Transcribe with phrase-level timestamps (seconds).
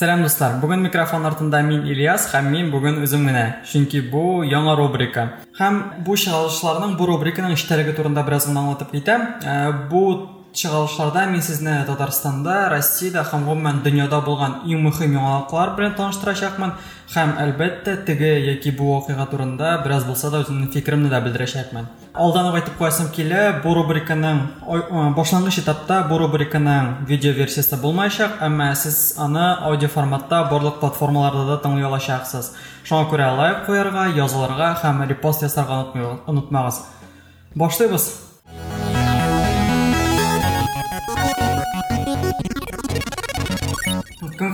[0.00, 4.76] сәлем достар бүгін микрофон артында мен ильяс һәм мен бүгін өзім генә чөнки бу яңа
[4.76, 5.28] рубрика
[5.58, 10.02] һәм бу чыгарылышларның бу рубриканың эчтәлеге турында бераз гына аңлатып китәм Ә, бу
[10.53, 16.75] чыгарылышларда мен сезне татарстанда россиядә һәм гомумән дөньяда булган иң мөһим яңалыклар белән таныштырачакмын.
[17.15, 22.49] Һәм әлбәттә теге яки бу вакыйга турында бераз булса да үземнең фикеремне дә белдерәчәкмен алдан
[22.49, 28.73] ук әйтеп куясым килә бу рубриканың э, башлангыч этапта бу рубриканың видео версиясы булмаячак әмма
[28.75, 32.51] сез аны аудио форматта барлык платформаларда да тыңлый алачаксыз.
[32.83, 35.85] Шуңа күрә лайк куярга язылырга һәм репост ясарга
[36.27, 36.83] онытмагыз.
[37.55, 38.30] Башлыйбыз!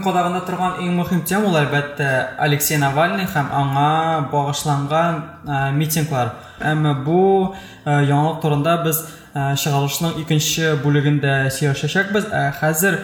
[0.07, 6.29] Көн кадагында торган иң мөһим тема ул әлбәттә Алексей Навальный һәм аңа багышланган ә, митинглар.
[6.63, 7.17] Әмма бу
[7.83, 9.01] ә, яңалык турында без
[9.35, 12.29] ә, чыгарылышның икенче бүлегендә сөйләшәчәкбез.
[12.31, 13.01] Ә, Хәзер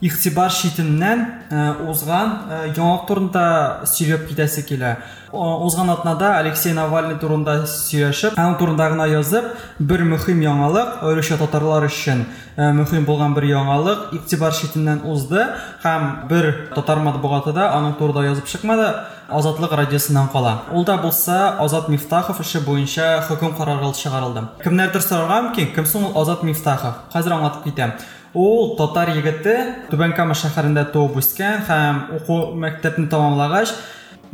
[0.00, 3.44] игътибар читеннән ә, узган ә, яңалык турында
[3.86, 4.96] сөйләп китәсе килә.
[5.34, 9.48] Узган атнада Алексей Навальный турында сөйләшеп, аның турында гына язып,
[9.80, 12.22] бер мөһим яңалык, аеруча татарлар өчен
[12.56, 15.42] ә, мөһим булган бер яңалык игътибар читеннән узды
[15.82, 18.92] һәм бер татар матбугатында аның турында язып чыкмады.
[19.28, 20.64] Азатлык радиосыннан кала.
[20.70, 24.42] Ул да булса Азат Мифтахов эше буенча хөкем карары чыгарылды.
[24.62, 27.00] Кемнәрдер сорарга мөмкин, кем соң ул Азат Мифтахов?
[27.14, 27.94] Хәзер аңлатып китәм.
[28.34, 29.56] Ул татар егете
[29.90, 33.74] Түбән шәһәрендә туып үскән һәм уку мәктәпне тәмамлагач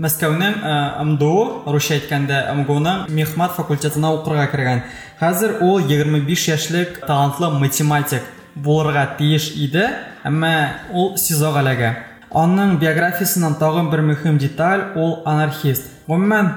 [0.00, 1.32] Мәскәүнең ә, МДУ,
[1.68, 4.80] русча әйткәндә МГУның мехмат факультетына укырга кергән.
[5.20, 9.90] Хәзер ул 25 яшьлек талантлы математик булырга тиеш иде,
[10.24, 10.54] әмма
[10.94, 11.92] ул СИЗОга эләгә.
[12.32, 15.90] Аның биографиясыннан тагын бер мөһим деталь ул анархист.
[16.08, 16.48] Гомумән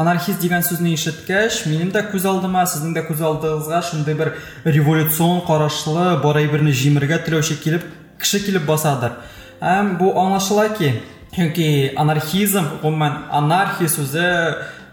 [0.00, 4.32] анархист дигән сүзне ишеткәч, минем дә күз алдыма, сезнең дә күз алдыгызга шундый бер
[4.64, 7.84] революцион карашлы, бары берне җимергә теләүче килеп,
[8.20, 9.18] кеше килеп басадыр.
[9.60, 10.94] Һәм бу аңлашыла ки,
[11.36, 14.28] чөнки анархизм, гомумән анархия сүзе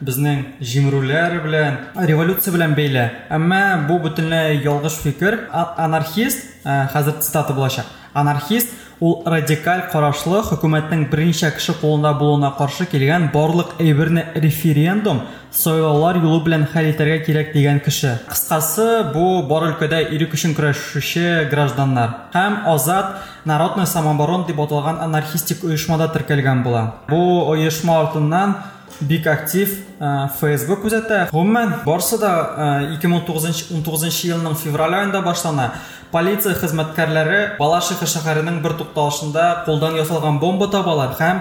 [0.01, 1.79] безнең җимерүләр белән,
[2.09, 3.11] революция белән бәйле.
[3.31, 5.49] Әмма бу бөтенләй ялгыш фикер.
[5.53, 7.87] А- Анархист, ә, хәзер цитата булачак.
[8.15, 8.69] Анархист
[9.03, 16.43] ул радикаль карашлы хөкүмәтнең берничә кеше кулында булуына каршы килгән барлык әйберне референдум, сайлаулар юлы
[16.45, 18.21] белән хәл итәргә кирәк дигән кеше.
[18.31, 25.65] Кыскасы, бу бар өлкәдә ирек өчен көрәшүче гражданнар һәм Азат Народный самооборон дип аталган анархистик
[25.65, 26.83] оешмада теркәлгән була.
[27.09, 28.55] Бу оешма артыннан
[29.01, 31.29] бик актив ә, Facebook күзәтә.
[31.33, 35.73] Гомумән, барысы да ә, 2019 елның февраль аенда башлана.
[36.13, 41.41] Полиция хезмәткәрләре Балашиха шәһәренең бер тукталышында кулдан ясалган бомба табалар һәм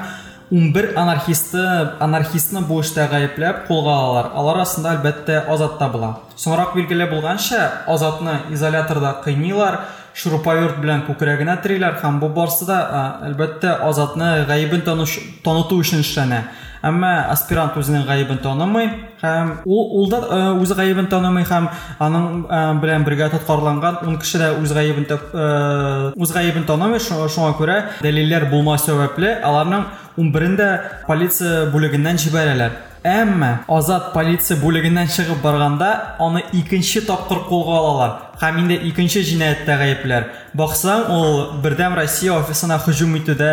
[0.52, 1.62] 11 анархисты
[2.00, 4.32] анархистны бу эштә гаепләп кулга алалар.
[4.36, 6.10] Алар арасында әлбәттә Азат та була.
[6.36, 9.80] Соңрак билгеле булганча, Азатны изоляторда кыйныйлар,
[10.14, 16.04] шурупаверт белән күкрәгенә териләр һәм бу барысы да ә, әлбәттә Азатны гаебен таныш- таныту өчен
[16.04, 16.44] эшләнә.
[16.85, 18.91] Әмма аспирант үзенең гаебен танымый
[19.23, 24.39] һәм ул да ә, үз гаебен танымый һәм аның ә, белән бергә тоткарланган 10 кеше
[24.43, 30.69] дә үз ә, үз гаебен танымый шу- шуңа күрә дәлилләр булма сәбәпле аларның 11-ндә
[31.07, 32.73] полиция бүлегеннән җибәрәләр.
[33.06, 39.76] Әмма Азат полиция бүлегеннән чыгып барганда аны икенче тапкыр кулга алалар һәм инде икенче җинаятьтә
[39.78, 40.28] гаепләр.
[40.58, 43.52] Баксаң, ул Бердәм Россия офисына һөҗүм итүдә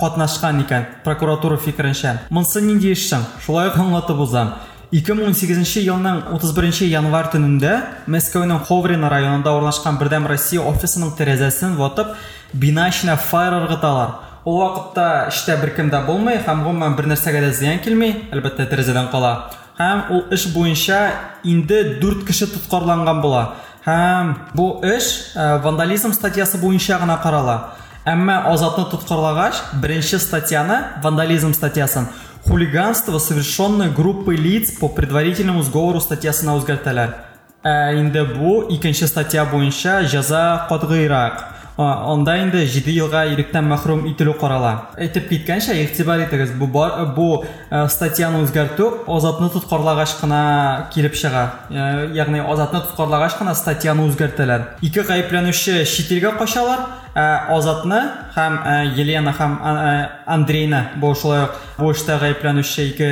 [0.00, 2.18] катнашкан икән, прокуратура фикеренчә.
[2.28, 3.24] Монсы нинди эшчән?
[3.44, 4.52] Шулай ук аңлатып узам.
[4.92, 7.74] 2018 елның 31 январь төнендә
[8.08, 12.14] Мәскәүнең Ховрино районында урнашкан Бердәм Россия офисының тәрәзәсен ватып,
[12.52, 14.16] бина эченә файр ыргыталар.
[14.43, 19.07] Ул вакытта эштә беркем дә булмый һәм гомумән бер нәрсәгә дә зыян килми, әлбәттә тәрәзәдән
[19.11, 19.51] кала.
[19.77, 23.53] Һәм ул эш буенча инде 4 кеше тоткарланган була.
[23.85, 27.75] Һәм бу эш вандализм статьясы буенча гына карала.
[28.03, 32.09] Әмма Азатны тоткарлагач, беренче статьяны, вандализм статьясын,
[32.45, 37.15] хулиганство, совершенное группой лиц по предварительному сговору статьясына үзгәртәләр.
[37.63, 41.52] Ә инде бу икенче статья буенча җәза катгыйрак.
[41.75, 44.91] А, Анда инде 7 елга иректән мәхрүм ителү карала.
[45.01, 47.27] Әйтеп киткәнчә, игътибар итегез, бу бу
[47.71, 51.45] ә, статьяны үзгәртү Азатны тоткарлагач кына килеп чыга.
[51.71, 54.67] Ә, Ягъни Азатны тоткарлагач кына статьяны үзгәртәләр.
[54.85, 56.85] Ике гаепләнүче чит илгә качалар,
[57.15, 58.03] Азатны
[58.35, 63.09] ә, Елена һәм ә, Андрейны бу шулай ук бу эштә гаепләнүче ике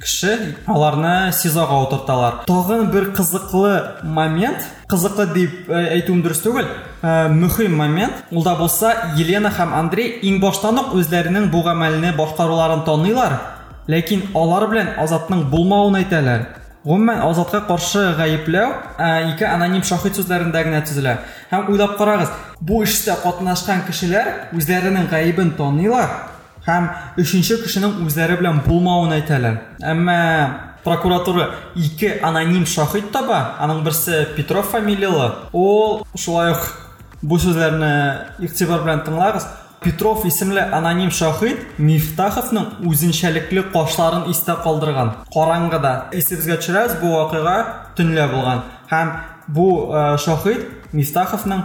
[0.00, 2.44] кеше аларны СИЗОга утырталар.
[2.46, 8.25] Тагын бер кызыклы момент, ә, әйтүем дөрес түгел, ә, мөһим момент.
[8.31, 13.39] Ул да булса Елена һәм Андрей иң баштан ук үзләренең бу гамәлне башкаруларын таныйлар,
[13.87, 16.45] ләкин алар белән Азатның булмавын әйтәләр.
[16.85, 18.67] гомумән азатка каршы гаепләү
[19.31, 21.15] ике аноним шахид сүзләрендә генә төзелә
[21.49, 22.29] һәм уйлап карагыз
[22.61, 26.13] бу эштә катнашкан кешеләр үзләренең гаебен таныйлар
[26.67, 26.91] һәм
[27.21, 30.19] өченче кешенең үзләре белән булмавын әйтәләр әмма
[30.85, 36.69] прокуратура ике аноним шахид таба аның берсе петров фамилиялы ул шулай ук
[37.22, 37.90] бу сүзләрне
[38.40, 39.46] игътибар белән тыңлагыз.
[39.80, 45.14] Петров исемле аноним шахид мифтаховның үзенчәлекле кашларын истә калдырган.
[45.32, 47.54] Караңгыда исегезгә төшерәбез бу вакыйга
[47.96, 48.64] төнлә булган.
[48.90, 49.12] Һәм
[49.48, 49.68] бу
[50.20, 51.64] шахид мифтаховның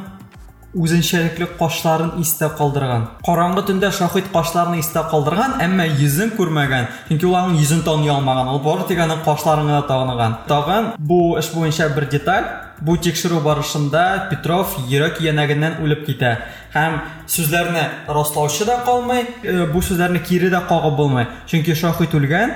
[0.76, 3.08] үзенчәлекле кашларын истә калдырган.
[3.26, 6.90] Караңгы төндә шахид кашларын истә калдырган әмма йөзен күрмәгән.
[7.10, 8.52] Чөнки ул аның йөзен таный алмаган.
[8.52, 12.48] Ул бары тик аның кашларын гына таныган тагын бу эш буенча бер деталь.
[12.82, 16.36] Бу тикшерү барышында петров йөрәк янәгеннән үлеп китә
[16.76, 17.00] һәм
[17.32, 19.26] сүзләрне раслаучы да калмый
[19.72, 22.52] бу сүзләрне кире дә кагып булмый чөнки шахид үлгән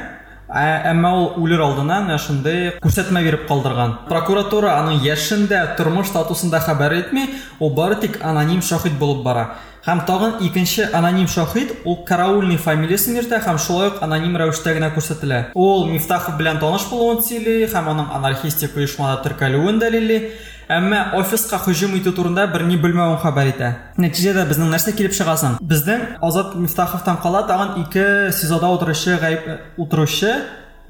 [0.49, 6.59] әмма ул үлер алдыннан шундый күрсәтмә биреп калдырган прокуратура аның яшен дә тормыш статусын да
[6.65, 7.27] хәбәр итми
[7.59, 9.45] ул бары тик аноним шахид булып бара
[9.85, 10.01] һәм
[10.41, 15.51] икенче аноним шахид ул караульный фамилиясын йөртә һәм шулай ук аноним рәвештә генә күрсәтелә.
[15.55, 20.31] Ул мифтахов белән таныш булуын сөйли һәм аның анархистик оешмада теркәлүен дәлилли.
[20.69, 23.69] Әмма офиска һөҗүм итү турында берни белмәвен хәбәр итә.
[23.97, 29.49] Нәтиҗәдә безнең нәрсә килеп чыга соң безнең азат мифтаховтан кала тагын ике сезода утыручы гаип
[29.81, 30.35] утыручы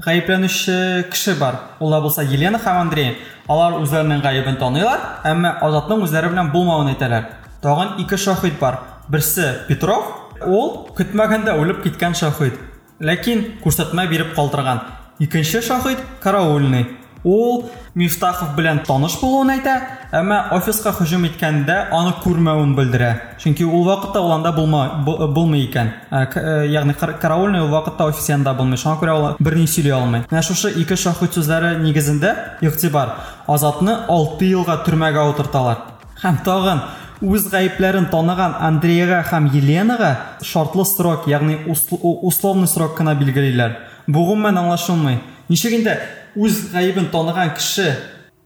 [0.04, 1.62] гаепләнүче кеше бар.
[1.80, 3.18] Ул да булса елена һәм андрей.
[3.48, 7.39] Алар үзләренең гаебен таныйлар әмма азатның үзләре белән булмавын әйтәләр.
[7.62, 8.80] Тагын ике шахид бар.
[9.10, 10.06] Берсе петров
[10.46, 12.56] ул көтмәгәндә үлеп киткән шахид.
[13.00, 14.82] Ләкин күрсәтмә биреп калдырган.
[15.20, 16.88] Икенче шахид караульный.
[17.24, 17.66] Ул
[18.00, 19.74] мифтахов белән таныш булуын әйтә
[20.16, 23.10] әмма офиска һөҗүм иткәндә аны күрмәвен белдерә.
[23.44, 25.92] Чөнки ул вакытта ул анда булмый икән.
[26.12, 28.80] Ягъни караульный ул вакытта офис янында булмый.
[28.80, 30.24] Шуңа күрә ул берни сөйли алмый.
[30.32, 33.18] Менә шушы ике шахид сүзләре нигезендә игътибар
[33.48, 35.84] азатны алты елга төрмәгә утырталар.
[36.24, 36.82] Һәм тагын
[37.22, 43.76] үз гаепләрен таныган андреяга һәм еленага шартлы срок ягъни условный срок кына билгелиләр.
[44.08, 45.20] Бу гомумән аңлашылмый
[45.50, 46.00] ничек инде?
[46.36, 47.98] Үз гаебен таныган кеше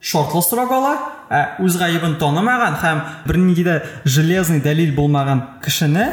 [0.01, 0.97] шартлы срок ала
[1.29, 6.09] ә үз гаебен танымаган һәм бернинди дә железный дәлил булмаган кешене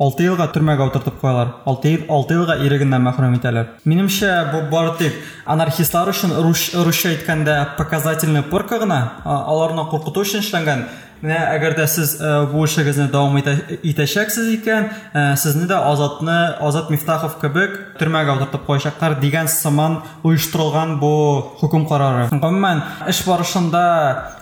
[0.00, 3.74] алты елга төрмәгә утыртып куялар алты ел алты елга ирегеннән мәхрүм итәләр.
[3.84, 10.86] Минемчә бу бары тик анархистлар өчен русча әйткәндә показательный пырка гына аларны куркыту өчен эшләнгән.
[11.22, 12.16] Менә әгәр дә сез
[12.52, 14.90] бу эшегезне дәвам итәчәксез икән
[15.36, 21.12] сезне дә азатны азат мифтахов кебек төрмәгә утыртып куячаклар дигән сыман оештырылган бу
[21.60, 22.28] хөкем карары.
[22.32, 23.82] Гомумән эш барышында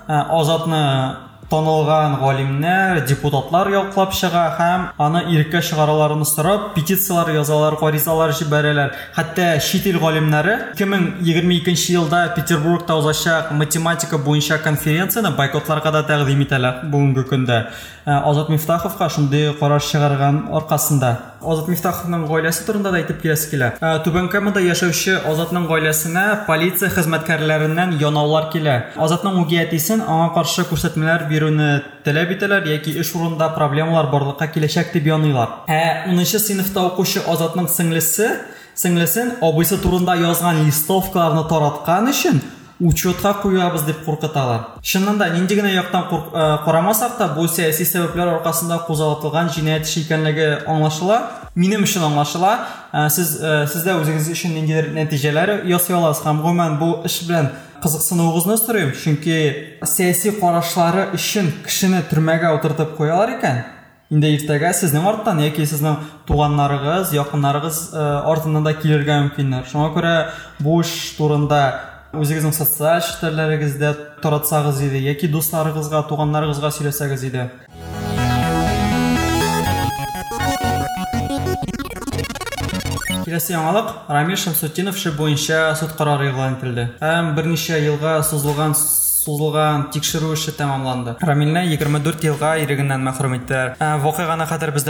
[0.08, 8.92] азатны танылган галимнәр депутатлар яклап чыга һәм аны иреккә чыгараларын сорап петициялар язалар гаризалар җибәрәләр.
[9.16, 16.84] Хәтта чит ил галимнәре 2022 елда петербургта узачак математика буенча конференцияны бойкотларга да тәкъдим итәләр
[16.92, 17.64] бүгенге көндә.
[18.04, 21.27] Азат мифтаховка шундый карар чыгарган аркасында.
[21.43, 23.70] Азат мифтаховның гаиләсе турында да әйтеп киләсе килә.
[24.05, 28.76] Түбән камада яшәүче азатның гаиләсенә полиция хезмәткәрләреннән янаулар килә.
[28.99, 31.70] Азатның үги әтисен аңа каршы күрсәтмәләр бирүне
[32.05, 35.64] таләп итәләр яки эш урынында проблемалар барлыкка киләчәк дип яныйлар.
[35.70, 38.32] Ә унынчы сыйныфта укучы азатның сеңлесе
[38.79, 42.39] сеңлесен абыйсы турында язган листовкаларны тараткан өчен
[42.81, 46.05] учетка куябыз дип куркыталар чыннан да нинди генә яктан
[46.65, 51.19] карамасак та бу сәяси сәбәпләр аркасында кузгатылган җинаять эше икәнлеге аңлашыла.
[51.55, 52.53] Минем өчен аңлашыла.
[53.11, 53.39] Сез
[53.73, 56.23] сез дә үзегез өчен ниндидер нәтиҗәләр ясый аласыз.
[56.27, 57.51] Һәм гомумән бу эш белән
[57.82, 63.65] кызыксынуыгызны сорыйм чөнки сәяси карашлары өчен кешене төрмәгә утыртып куялар икән.
[64.08, 65.99] Инде иртәгә сезнең арттан яки сезнең
[66.31, 67.81] туганнарыгыз якыннарыгыз
[68.25, 69.67] артыннан да килергә мөмкиннәр.
[69.69, 70.15] Шуңа күрә
[70.65, 73.91] бу эш турында үзегезнең социаль челтәрләрегездә
[74.22, 77.43] таратсагыз иде яки дусларыгызга туганнарыгызга сөйләсәгез иде
[83.27, 88.72] киләсе яңалык рамил шәмсутдинов эше буенча суд карары игълан ителде һәм берничә елга сузылган
[89.29, 91.19] сузылган тикшерү эше тәмамланды.
[91.69, 93.37] Егерме дүрт елга ирегеннән мәхрүм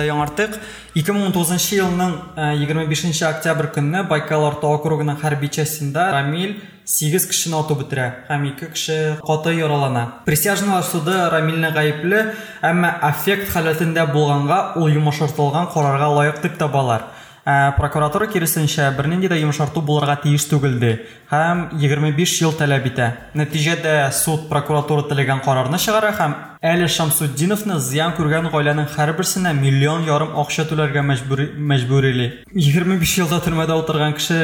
[0.08, 0.58] яңартык
[0.94, 2.14] ике мең ун тугызынчы елның
[2.62, 6.54] егерме бишенче октябрь көнне байкал орта округының хәрби частендә рамил
[6.88, 10.22] сигез кешене атып бетерә һәм ике кеше каты яралана.
[10.24, 12.24] Присяжныйлар суды рамилне гаепле
[12.62, 17.10] әмма аффект халәтендә булганга ул йомшартылган карарга лаек дип табалар.
[17.48, 20.98] Ә, прокуратура киресенчә бернинди дә йомшарту булырга тиеш түгелде
[21.30, 23.08] һәм 25 ел таләп итә
[23.40, 30.36] нәтиҗәдә суд прокуратура теләгән карарны чыгара һәм әле шамсуддиновны зыян күргән гаиләнең һәрберсенә миллион ярым
[30.42, 34.40] акча түләргә мәҗбүрили 25 елда төрмәдә утырган кеше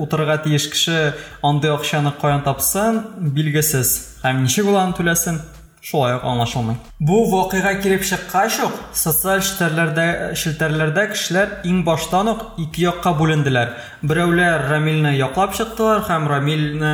[0.00, 3.02] утырырга тиеш кеше андый акчаны каян тапсын
[3.36, 5.42] билгесез һәм ничек ул аны түләсен
[5.86, 12.40] шулай ук аңлашылмый бу вакыйга килеп чыккач ук социаль челтәрләрдә челтәрләрдә кешеләр иң баштан ук
[12.58, 13.70] ике якка бүленделәр
[14.02, 16.90] берәүләр рамилне яклап чыктылар һәм рамилне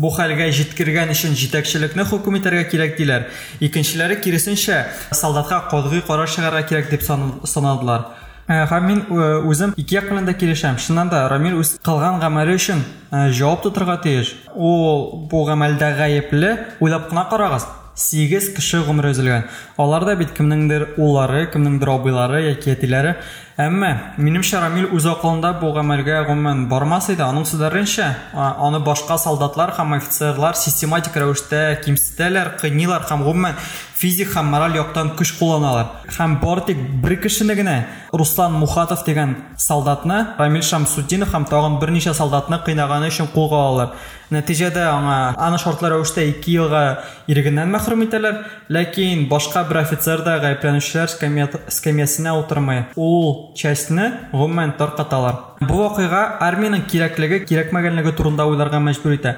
[0.00, 3.28] бу хәлгә җиткергән өчен җитәкчелекне хөкем итәргә кирәк диләр
[3.60, 4.80] икенчеләре киресенчә
[5.12, 8.08] солдатка катгый карар чыгарга кирәк дип санадылар
[8.48, 9.04] һәм мин
[9.44, 12.80] үзем ике як белән дә килешәм чыннан да рамил үз кылган гамәле өчен
[13.12, 19.44] җавап тотырга тиеш ул бу гамәлдә гаепле уйлап кына карагыз сигез кеше гомере өзелгән.
[19.80, 22.72] Алар да бит кемнеңдер уллары кемнеңдер абыйлары яки
[23.66, 29.74] әмма минемчә рамил үз акылында бу гамәлгә гомумән бармас иде аның сүзләренчә аны башка солдатлар
[29.78, 33.58] һәм офицерлар систематик рәвештә кимсетәләр кыйныйлар һәм гомумән
[34.02, 35.92] физик һәм мораль яктан көч кулланалар.
[36.10, 37.76] Һәм бары тик бер кешене генә
[38.10, 43.94] руслан мухатов дигән солдатны рамил шамсутдинов һәм тагын берничә солдатны кыйнаганы өчен кулга алалар.
[44.32, 46.82] Нәтиҗәдә аңа аны шартлы рәвештә ике елга
[47.28, 48.40] ирегеннән мәхрүм итәләр
[48.72, 51.12] ләкин башка бер офицер да гаепләнүчеләр
[51.68, 52.86] скамьясына утырмый.
[52.96, 59.36] Ул частьне гомумән таркаталар бу вакыйга армиянең кирәклеге кирәкмәгәнлеге турында уйларга мәҗбүр итә.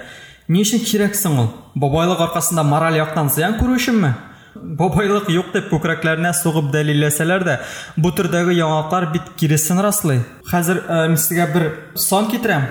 [0.48, 4.14] Ни өчен кирәксең ул бабайлык аркасында мораль яктан зыян күрү өченме
[4.54, 7.58] бабайлык юк дип күкрәкләренә сугып дәлилләсәләр дә
[7.96, 10.22] бу төрдәге яңалыклар бит киресен раслый.
[10.50, 11.68] Хәзер мин сезгә бер
[11.98, 12.68] сан китерәм.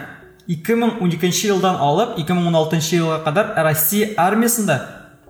[0.47, 4.79] 2012 елдан алып 2016 елга кадәр Россия армиясында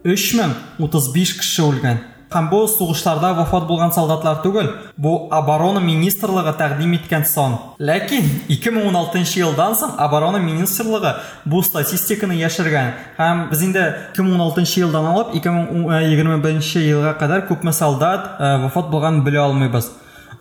[0.04, 2.02] 3035 кеше үлгән.
[2.34, 7.60] Һәм бу сугышларда вафат булган солдатлар түгел, бу оборона министрлыгы тәкъдим иткән сан.
[7.78, 12.94] Ләкин 2016 елдан соң оборона министрлыгы бу статистиканы яшергән.
[13.20, 13.84] Һәм без инде
[14.18, 19.92] 2016 елдан алып 2021 елга кадәр күпме солдат вафат булган белә алмыйбыз.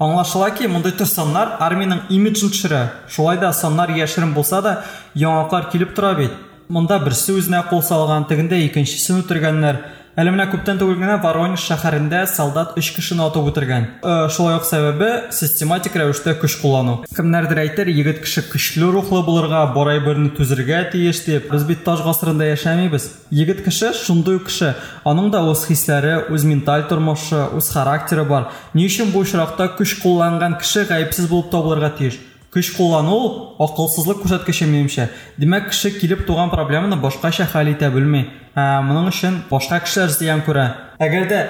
[0.02, 2.82] аңлашыла ки мындай төр саннар армияның имиджін төшерә
[3.12, 4.72] шулай да саннар яшерен булса да
[5.14, 6.32] яңалыклар килеп тора бит
[6.68, 9.82] монда берсе үзенә кул салган тегендә икенчесен үтергәннәр
[10.12, 13.86] Әле менә күптән түгел генә Воронеж шәһәрендә солдат 3 кешене атып үтергән.
[14.28, 16.98] Шулай ук сәбәбе систематик рәвештә көч куллану.
[17.16, 21.48] Кемнәрдер әйтер, егет кеше көчле рухлы булырга, борай берне түзергә тиеш дип.
[21.48, 23.08] Без бит таш гасырында яшәмибез.
[23.30, 24.74] Егет кеше шундый кеше.
[25.08, 28.50] Аның да үз хисләре, үз менталь тормышы, үз характеры бар.
[28.74, 32.20] Ни өчен бу очракта көч кулланган кеше гаепсез булып табылырга тиеш?
[32.53, 33.17] Көч куллану
[33.61, 35.09] акылсызлык күрсәткече минемчә.
[35.37, 38.23] Димәк, кеше килеп туган проблеманы башкача хәл итә белми.
[38.55, 40.67] Моның өчен башка кешеләр зыян күрә.
[40.97, 41.41] Әгәр дә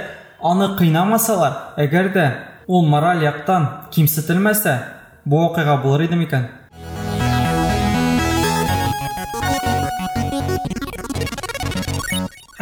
[0.43, 2.25] аны кыйнамасалар, әгәр дә
[2.67, 4.75] ул мораль яктан кимсетелмәсә,
[5.23, 6.49] бу вакыйга булыр иде микән?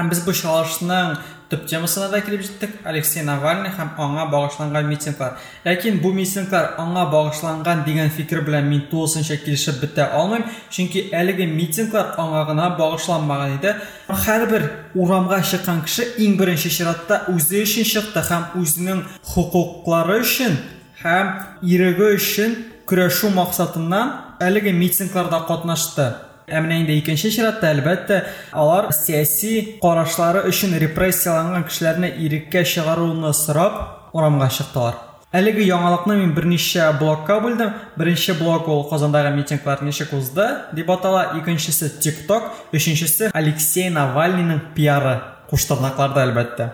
[0.01, 1.11] Һәм без бу чыгышның
[1.51, 2.71] төп темасына да килеп җиттек.
[2.89, 5.35] Алексей Навальный һәм аңа багышланган митинглар.
[5.67, 11.45] Ләкин бу митинглар аңа багышланган дигән фикер белән мин тулысынча килешеп бетә алмыйм, чөнки әлеге
[11.53, 13.75] митинглар аңа гына багышланмаган иде.
[14.09, 14.65] Һәрбер
[14.95, 19.05] урамга чыккан кеше иң беренче чиратта үзе өчен чыкты һәм үзенең
[19.35, 20.57] хукуклары өчен
[21.05, 22.57] һәм иреге өчен
[22.89, 24.17] көрәшү максатыннан.
[26.51, 34.99] Инде икенче чиратта әлбәттә алар сәяси карашлары өчен репрессияланган кешеләрне иреккә чыгаруны сорап урамга чыктылар.
[35.31, 37.71] Әлеге яңалыкны мин берничә блокка бүлдем.
[37.95, 45.21] Беренче блок ул Казандагы митинглар ничек узды дип атала, икенчесе TikTok, өченчесе Алексей Навальныйның пиары.
[45.51, 46.71] Куштырнакларда әлбәттә.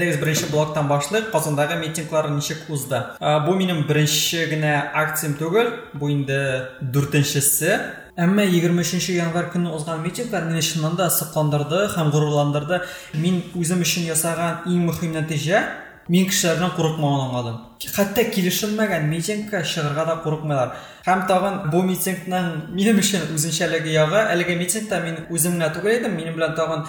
[0.00, 1.26] Әйдәгез беренче блоктан башлыйк.
[1.28, 3.02] Казандагы митинглар ничек узды?
[3.44, 7.76] Бу минем беренче генә акциям түгел, бу инде дүртенчесе.
[8.16, 12.80] Әмма 23 январь көнне узган митинглар мине чыннан да һәм горурландырды.
[13.12, 15.60] Мин үзем өчен ясаган иң мөһим нәтиҗә
[16.09, 17.61] мин кешеләрдән курыкмауын аңладым.
[17.85, 20.73] Хәтта килешелмәгән митингка чыгарга да курыкмыйлар.
[21.05, 26.15] Һәм тагын бу митингның минем өчен үзенчәлеге ягы, әлеге митингта мин үзем генә түгел идем,
[26.17, 26.85] минем белән тагын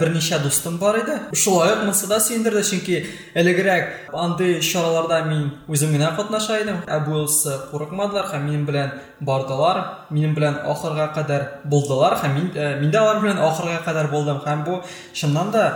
[0.00, 1.18] берничә дустым бар иде.
[1.34, 3.00] Шулай ук монсы да сөендерде, чөнки
[3.34, 6.82] элегрәк андый чараларда мин үзем генә катнаша идем.
[6.86, 12.50] Ә бусы курыкмадылар һәм минем белән бардылар, минем белән ахырга кадәр булдылар һәм мин
[12.82, 14.42] мин дә алар белән ахырга кадәр булдым.
[14.46, 14.82] Һәм бу
[15.14, 15.68] чыннан да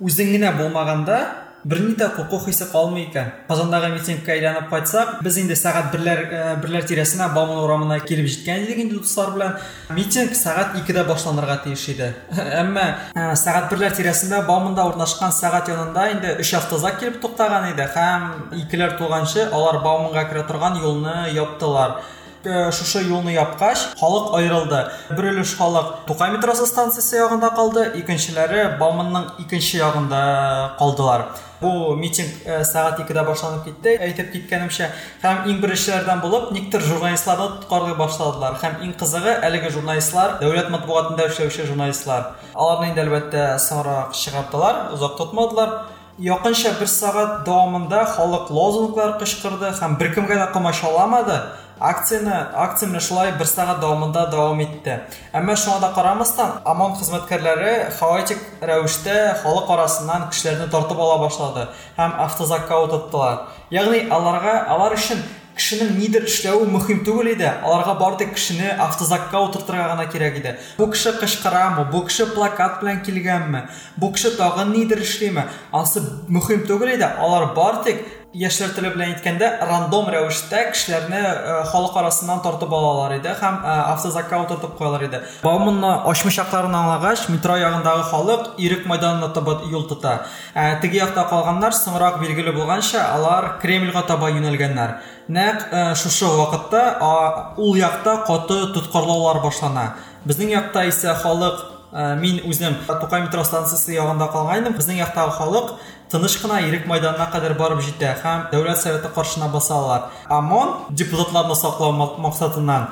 [0.00, 1.20] үзең генә булмаганда
[1.63, 3.31] бірні де құқық хисі қалмай екен.
[3.49, 8.63] Қазандағы митингке айланып қайтсақ біз енді сағат бірлер ә, бірлер тиресіне бауман урамына келіп жеткен
[8.63, 9.57] едік енді достар білән.
[9.95, 12.13] Митинг сағат екіде башланырға тиіш еді.
[12.61, 17.89] Әмма ә, сағат бірлер тиресінде бауманда орнашқан сағат янында енді үш автозак келіп тоқтаған еді.
[17.95, 21.99] Һәм екілер толғаншы олар бауманға кіре тұрған жолны яптылар.
[22.39, 24.85] Шушы юлны япкач халык айрылды.
[25.09, 30.23] Бер өлеш халык тукай метросы станциясы ягында калды икенчеләре бауманның икенче ягында
[30.79, 31.27] калдылар
[31.61, 34.89] бу митинг сәгать икедә башланып китте әйтеп киткәнемчә
[35.23, 41.27] һәм иң беренчеләрдән булып никтер журналистларны тоткарлый башладылар һәм иң кызыгы әлеге журналистлар дәүләт матбугатында
[41.29, 45.75] эшләүче журналистлар аларны инде әлбәттә соңрак чыгардылар озак тотмадылар
[46.19, 51.37] якынча бер сәгать дәвамында халык лозунглар кычкырды һәм беркемгә дә комачауламады
[51.79, 54.99] акцияны акция менә шулай бер сәгать дәвамында дәвам итте.
[55.33, 61.67] Әмма шуңа да карамастан ОМОН хезмәткәрләре хаотик рәвештә халык арасыннан кешеләрне тартып ала башлады
[61.97, 63.45] һәм автозакка утырттылар.
[63.71, 65.23] Ягъни аларга алар өчен
[65.59, 67.49] кешенең нидер эшләве мөһим түгел иде.
[67.63, 70.55] Аларга бары тик кешене автозакка утыртырга гына кирәк иде.
[70.77, 71.83] Бу кеше кычкырамы?
[71.91, 73.65] Бу кеше плакат белән килгәнме?
[73.97, 77.11] Бу кеше тагын нидер эшлиме анысы мөһим түгел иде.
[77.19, 81.21] Алар бары тик яшьләр теле белән әйткәндә рандом рәвештә кешеләрне
[81.71, 88.03] халык арасыннан тартып алалар иде һәм автозакка утыртып куялар иде бауманны ачмыйчакларын аңлагач метро ягындагы
[88.11, 94.29] халык ирек мәйданына таба юл тота теге якта калганнар соңрак билгеле булганча алар кремльгә таба
[94.35, 96.85] юнәлгәннәр нәкъ шушы вакытта
[97.57, 99.95] ул якта каты тоткарлаулар башлана
[100.25, 102.75] безнең якта исә халык мин үзем.
[102.87, 105.73] Тукай метро станциясы ягында калган безнең яктагы халык
[106.09, 111.91] тыныш кына ирек майданына кадәр барып җитә һәм дәүләт советы каршына басалар ОМОН депутатларны саклау
[112.17, 112.87] максатыннан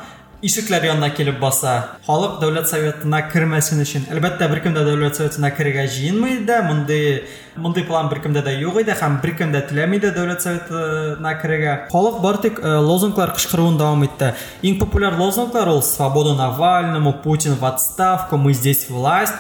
[0.46, 1.72] ишекләр янына килеп баса
[2.06, 6.44] халык дәүләт советына кермәсен өчен әлбәттә беркем дә дәүләт советына керергә җыенмый
[7.58, 12.22] мондый план беркемдә дә юк иде һәм беркем дә теләми иде дәүләт советына керергә халык
[12.22, 18.38] бары тик лозунглар кычкыруын дәвам итте иң популяр лозунглар ул свобода навальному путин в отставку
[18.38, 19.34] мы здесь власть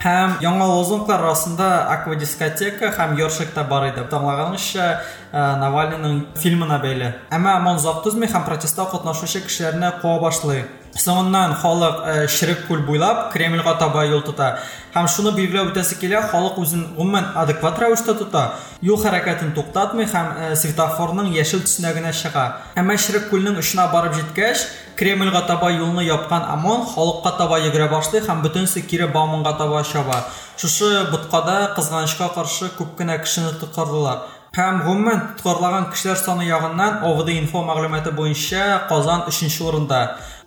[0.00, 4.06] һәм яңа лозунглар арасында аквадискотека һәм йоршик та бар иде.
[4.08, 4.86] Таңлаганча
[5.32, 7.10] навальныйның фильмына бәйле.
[7.28, 10.64] Әмма омон озак түзмәй һәм протестта катнашучы кешеләрне куа башлый.
[10.95, 14.59] соңыннан халык ширек күл буйлап кремльгә таба юл тота
[14.93, 18.43] һәм шуны билгеләп үтәсе килә халык үзен гомумән адекват рәвештә тота
[18.81, 22.45] юл хәрәкәтен туктатмый һәм светофорның яшел төсенә генә чыга
[22.79, 24.63] әмма ширек күлнең очына барып җиткәч
[24.95, 30.23] кремльгә таба юлны япкан омон халыкка таба йөгерә башлый һәм бөтенсе кире бауманга таба чаба
[30.55, 34.23] шушы боткада кызганычка каршы күп кенә кешене тоткарлыйлар
[34.55, 39.99] һәм гомумән тоткарлаган кешеләр саны ягыннан овд инфо мәгълүматы буенча казан өченче урында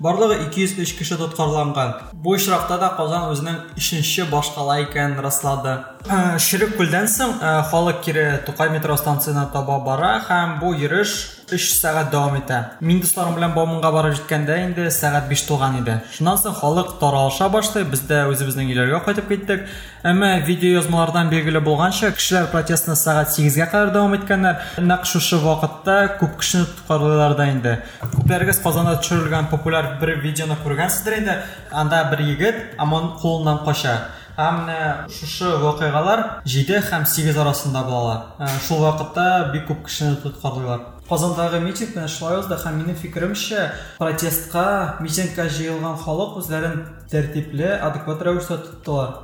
[0.03, 5.77] Барлыгы 203 кеше тоткарланган бу очракта да казан үзенең өченче башкала икәнен раслады
[6.43, 7.37] ширек күлдән соң
[7.71, 11.15] халык кире тукай метро станциясына таба бара һәм бу йөреш
[11.53, 15.99] өч сәгать дәвам итә мин дусларым белән бауманга барып җиткәндә инде сәгать биш тулган иде.
[16.15, 19.67] Шуннан соң халык таралыша башлый без дә үзебезнең өйләргә кайтып киттек.
[20.03, 25.97] Әмма видео язмалардан билгеле булганча кешеләр протестны сәгать сигезгә кадәр дәвам иткәннәр нәкъ шушы вакытта
[26.19, 27.75] күп кешене тоткарлыйлар да инде.
[28.03, 31.37] Күпләрегез казанда төшерелгән популяр бер видеоны күргәнсездер инде
[31.71, 33.97] анда бер егет омон кулыннан кача
[34.37, 40.87] һәм менә шушы вакыйгалар җиде һәм сигез арасында булалар шул вакытта бик күп кешене тоткарлыйлар
[41.09, 43.67] қазандағы митинг менен шулай узды һәм минем фикеремчә
[43.99, 46.81] протестка митингка җыелган халык үзләрен
[47.13, 49.21] тәртипле адекват рәвештә тоттылар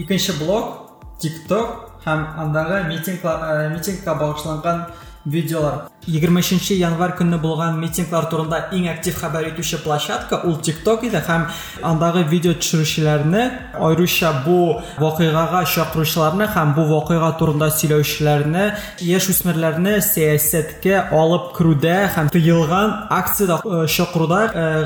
[0.00, 4.86] икенче блок тикток һәм андагы митингка багышланган
[5.24, 5.88] видеолар.
[6.06, 11.44] 23 январь көнне булган митинглар турында иң актив хәбәр итүче площадка ул TikTok иде һәм
[11.86, 13.42] андагы видео төшерүчеләрне
[13.78, 18.64] аеруча бу вакыйгага чакыручыларны һәм бу вакыйга турында сөйләүчеләрне
[19.06, 24.40] яшь үсмерләрне сәясәткә алып керүдә һәм тыелган акциядә чакыруда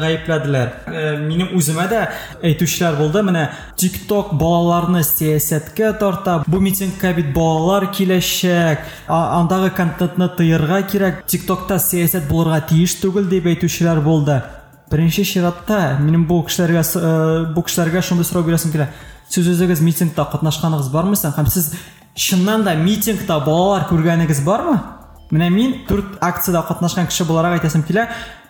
[0.04, 2.02] гаепләделәр минем үземә дә
[2.44, 3.46] әйтүчеләр булды менә
[3.80, 8.84] TikTok балаларны сәясәткә тарта бу митингка бит балалар киләчәк.
[9.08, 11.26] Андагы контентны тыярга кирәк кирәк.
[11.30, 14.42] Тиктокта сәясәт булырга тиеш түгел дип әйтүчеләр булды
[14.90, 16.82] беренче чиратта минем бу кешеләргә
[17.54, 18.88] бу кешеләргә шундый сорау бирәсем килә.
[19.28, 21.72] Сез үзегез митингта катнашканыгыз бармы соң һәм сез
[22.14, 24.78] чыннан да митингта балалар күргәнегез бармы?
[25.34, 28.06] Менә мин дүрт акциядә катнашкан кеше буларак әйтәсем килә.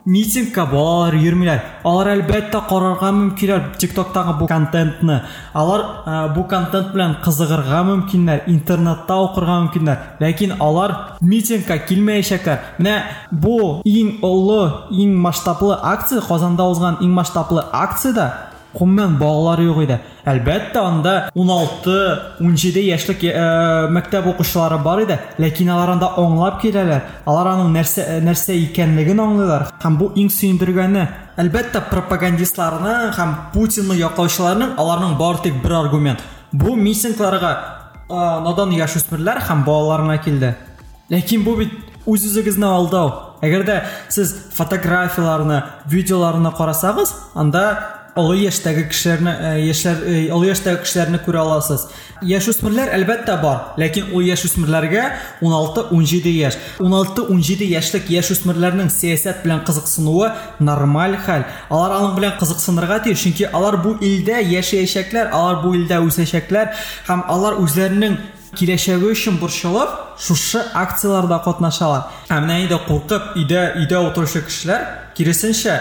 [0.06, 5.20] Митингка балалар йөрмиләр алар әлбәттә карарга мөмкиннәр тиктоктагы бу контентны.
[5.52, 10.02] Алар бу контент белән кызыгырга мөмкиннәр интернетта укырга мөмкиннәр.
[10.22, 12.62] Ләкин алар митингка килмәячәкләр.
[12.78, 12.98] Менә
[13.30, 14.62] бу иң олы
[14.94, 18.30] иң масштаблы акция казанда узган иң масштаблы акциядә
[18.76, 25.94] гомумән балалары юк иде әлбәттә анда 16-17 яшьлек ә, мәктәп укучылары бар иде ләкин алар
[25.96, 31.08] анда аңлап киләләр алар аның нәрсә нәрсә икәнлеген аңлыйлар һәм бу иң сөендергәне
[31.40, 37.52] әлбәттә пропагандистларның һәм путинны яклаучыларның аларның бары тик бер аргумент бу митингларга
[38.08, 40.54] надан яшүсмерләр һәм балаларына килде
[41.10, 41.74] ләкин бу бит
[42.06, 43.12] үз үзегезне алдау
[43.44, 43.76] әгәр дә
[44.08, 47.64] сез фотографияларны видеоларны карасагыз анда
[48.15, 50.01] олы яшьтәге кешеләрне яшьләр
[50.36, 51.86] олы яшьтәге кешеләрне күрә аласыз
[52.27, 55.05] яшүсмерләр әлбәттә бар ләкин ул яшүсмерләргә
[55.39, 63.23] 16-17 яшь 16-17 яшьлек яшүсмерләрнең сәясәт белән кызыксынуы нормаль хәл алар аның белән кызыксынырга тиеш
[63.23, 66.75] чөнки алар бу илдә яшәячәкләр алар бу илдә үсәчәкләр
[67.07, 68.19] һәм алар үзләренең
[68.60, 74.84] киләчәге өчен борчылып шушы акцияларда катнашалар ә менә инде куркып өйдә өйдә утыручы кешеләр
[75.15, 75.79] киресенчә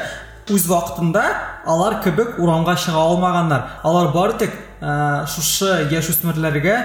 [0.49, 1.23] үз вакытында
[1.65, 6.75] алар кебек урамга чыга алмаганнар алар бары тик ә, шушы яшүсмерләргә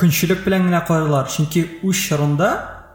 [0.00, 2.52] көнчелек белән генә карыйлар чөнки үз чорында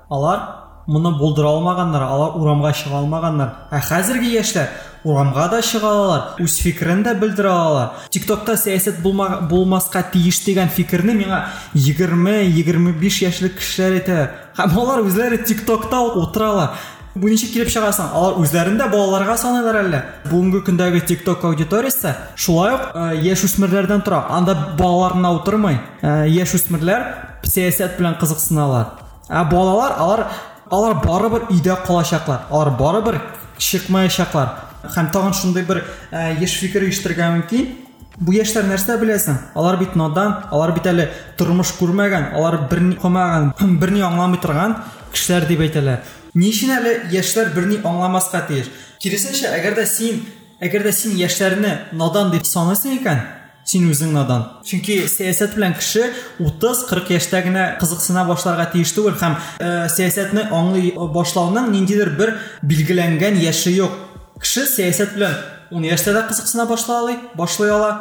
[0.10, 0.46] алар
[0.88, 4.70] моны булдыра алмаганнар алар урамга чыга алмаганнар ә хәзерге яшьләр
[5.04, 7.90] урамга да чыга алалар үз фикерен дә белдерә алалар.
[8.12, 15.04] Тиктокта сәясәт булмаска тиеш дигән фикерне миңа егерме егерме биш яшьлек кешеләр әйтәләр һәм алар
[15.06, 16.76] үзләре тиктокта утыралар
[17.24, 18.12] ничек килеп чыгасың.
[18.14, 20.02] Алар үзләрен дә балаларга саныйлар әллә.
[20.30, 24.26] Бүгенге көндәге тикток аудиториясе шулай ук яшүсмерләрдән тора.
[24.30, 27.08] Анда балалар гына утырмый яшүсмерләр
[27.48, 28.94] сәясәт белән кызыксыналар.
[29.30, 30.26] Ә балалар алар
[30.70, 32.46] алар барыбер өйдә калачаклар.
[32.52, 33.22] Алар барыбер
[33.58, 34.54] чыкмаячаклар.
[34.96, 39.38] Һәм тагын шундый бер еш фикер оештырырга мөмкин бу яшьләр нәрсә беләсең?
[39.56, 44.78] Алар бит надан алар бит әле тормыш күрмәгән алар берни кылмаган берни аңламый торган
[45.14, 46.02] кешеләр дип әйтәләр.
[46.37, 48.71] ни өчен әле яшьләр берни аңламаска тиеш
[49.03, 50.23] киресенчә әгәр дә син
[50.63, 53.23] әгәр дә син яшьләрне надан дип саныйсың икән
[53.69, 56.09] син үзең надан чөнки сәясәт белән кеше
[56.43, 62.35] 30-40 яшьтә генә кызыксына башларга тиеш түгел һәм ә, сәясәтне аңлый башлауның ниндидер бер
[62.67, 63.95] билгеләнгән яше юк
[64.43, 65.37] кеше сәясәт белән
[65.71, 67.93] 10 яшьтә дә кызыксына башлый башлый ала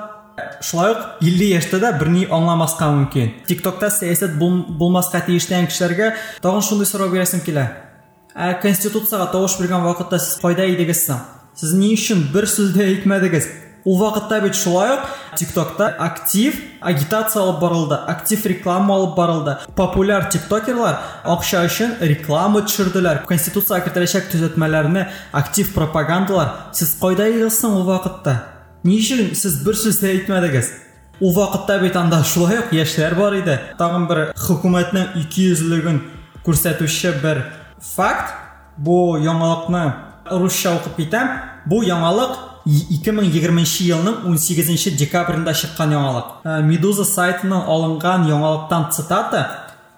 [0.66, 6.66] шулай ук 50 яшьтә дә берни аңламаска мөмкин тиктокта сәясәт булмаска тиеш дигән кешеләргә тагын
[6.66, 7.70] шундый сорау бирәсем килә
[8.37, 11.23] ә конституцияга тавыш биргән вакытта сез кайда идегез соң
[11.57, 13.49] сез ни өчен бер сүз дә әйтмәдегез
[13.87, 14.99] ул вакытта бит шулай
[15.39, 19.57] тиктокта актив агитация алып барылды актив реклама алып барылды.
[19.77, 26.73] Популяр тиктокерлар акча өчен реклама төшерделәр конституциягә кертеләчәк төзәтмәләрне актив пропагандалар.
[26.73, 28.41] Сез кайда идегез соң ул вакытта
[28.83, 30.73] ни өчен сез бер сүз дә әйтмәдегез
[31.21, 32.59] ул вакытта бит анда шулай
[33.15, 33.61] бар иде.
[33.79, 36.03] Тагын бер хөкүмәтнең икейөзлеген
[36.45, 37.45] күрсәтүче бер
[37.81, 38.35] факт
[38.77, 39.85] бу яңалыкны
[40.31, 41.31] русча укып китәм
[41.67, 42.37] бу яңалык
[42.67, 46.33] 2020 елның 18 декабрында шыққан яңалық.
[46.67, 49.45] Медуза сайтынан алынған яңалықтан цитата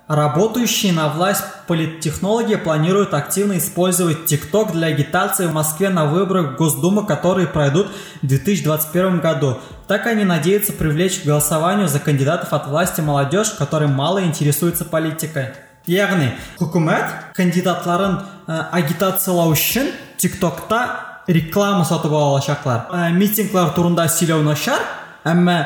[0.09, 7.05] Работающие на власть политтехнологи планируют активно использовать ТикТок для агитации в Москве на выборах Госдумы,
[7.05, 7.89] которые пройдут
[8.23, 9.59] в 2021 году.
[9.87, 15.49] Так они надеются привлечь к голосованию за кандидатов от власти молодежь, которые мало интересуются политикой.
[15.93, 16.31] Яғни
[16.65, 20.83] үкімет кандидаттарын агитациялау үшін тиктокта
[21.29, 24.85] реклама сатып ала алачаклар ә, митинглар турында сөйләү начар
[25.29, 25.59] әмма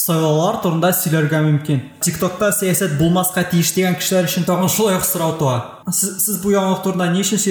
[0.00, 5.36] сайлаулар турында сөйләргә мөмкин тиктокта сәясәт булмаска тиеш дигән кешеләр өчен тагын шулай ук сорау
[5.40, 5.58] туа.
[5.90, 7.42] Сез, сез бу яңалык турында ни өчен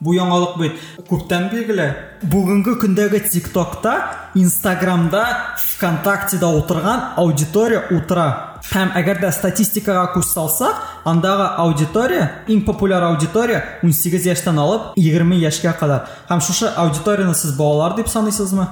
[0.00, 0.78] яңалык бит.
[1.08, 1.88] Күптән билгеле.
[2.22, 3.94] Бүгенге көндәге тиктокта
[4.34, 5.24] инстаграмда
[5.58, 8.58] вконтактеда утырган аудитория утыра.
[8.70, 15.40] Һәм әгәр дә статистикага күз салсак андагы аудитория иң популяр аудитория 18 яшьтән алып 20
[15.40, 16.06] яшькә кадәр.
[16.28, 18.68] Һәм шушы аудиторияны сез балалар дип саныйсызмы?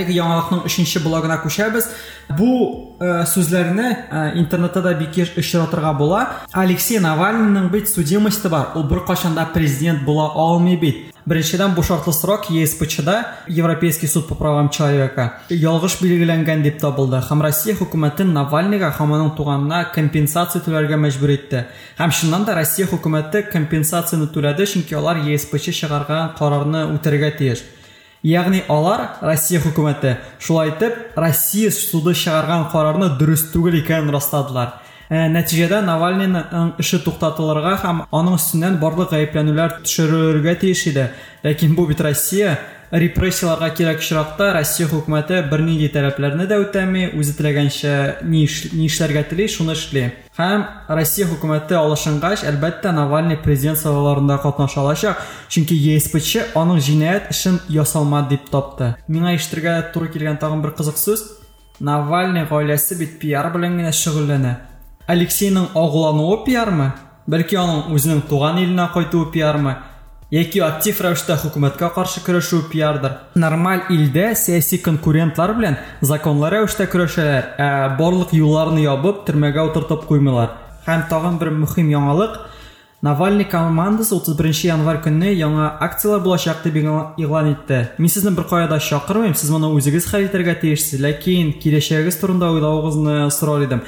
[0.00, 1.90] Әлеге яңалыкның өченче блогына күчәбез
[2.38, 8.74] бу ә, сүзләрне ә, интернетта да бик еш очратырга була алексей навальныйның бит судимости бар
[8.74, 14.70] ул беркайчан да президент була алмый бит бу шартлы срок ЕСПЧда Европейский суд по правам
[14.70, 21.34] человека ялгыш билгеләнгән дип табылды һәм Россия хөкүмәтен Навальныйга һәм аның туганына компенсация түләргә мәҗбүр
[21.34, 21.66] итте.
[21.98, 27.62] Һәм шуннан да Россия хөкүмәте компенсацияны түләде, чөнки алар ЕСПЧ чыгарган карарны үтәргә тиеш.
[28.22, 34.74] Ягъни алар Россия хөкүмәте шулай итеп Россия суды чыгарган карарны дөрес түгел икәнен растадылар.
[35.08, 41.08] Ә, нәтиҗәдә Навальныйның эше туктатылырга һәм аның өстеннән барлык гаепләнүләр төшерелергә тиеш иде.
[41.42, 42.58] Ләкин бу бит Россия,
[42.90, 47.92] репрессияларга кирәк очракта россия хөкүмәте бернинди таләпләрне дә үтәми үзе теләгәнчә
[48.26, 48.42] ни
[48.86, 50.08] эшләргә тели шуны эшли.
[50.38, 57.60] Һәм россия хөкүмәте алышынгач әлбәттә навальный президент сайлауларында катнаша алачак чөнки еспч аның җинаять эшен
[57.68, 58.96] ясалмады дип тапты.
[59.06, 61.22] Миңа ишетергә туры килгән тагын бер кызык сүз.
[61.78, 64.56] Навальный гаиләсе бит пиар белән генә шөгыльләнә.
[65.06, 66.90] Алексейның агулануы пиармы?
[67.30, 69.76] Бәлки аның үзенең туган иленә кайтуы пиармы?
[70.30, 73.18] Яки актив рәвештә хөкүмәткә каршы көрәшү пиардыр.
[73.34, 80.54] Нормаль илдә сәяси конкурентлар белән законлы рәвештә көрәшәләр ә барлык юлларны ябып төрмәгә утыртып куймыйлар.
[80.86, 82.38] Һәм тагын бер мөһим яңалык.
[83.02, 87.92] Навальный командасы 31 январь көнне яңа акциялар булачак дип игълан итте.
[87.98, 92.52] Мин сезне бер кая да чакырмыйм, сез моны үзегез хәл итәргә тиешсез, ләкин киләчәгегез турында
[92.52, 93.80] уйлавыгызны сорар идем.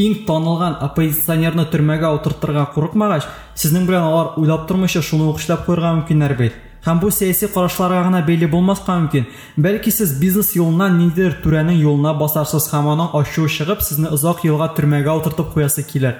[0.00, 5.90] Иң танылган оппозиционерны төрмәгә утыртырга курыкмагач сезнең белән алар уйлап тормыйча шуны ук эшләп куярга
[5.98, 6.54] мөмкиннәр бит
[6.86, 9.26] һәм бу сәяси карашларга гына бәйле булмаска мөмкин
[9.56, 14.70] бәлки сез бизнес юлыннан ниндидер түрәнең юлына басарсыз һәм аның ачуы чыгып сезне озак елга
[14.78, 16.16] төрмәгә утыртып куясы килер.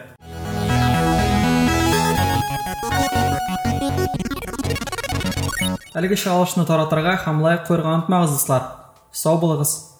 [5.92, 8.46] Әлеге чыгарылышны таратырга һәм лайк куярга онытмагыз
[9.12, 9.91] сау булыгыз